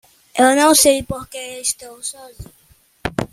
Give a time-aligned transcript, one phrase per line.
[0.35, 2.49] Eu não sei porque estou sozinho